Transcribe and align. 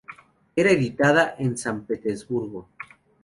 Era 0.55 0.71
editada 0.71 1.35
en 1.37 1.55
San 1.59 1.85
Petersburgo. 1.85 2.69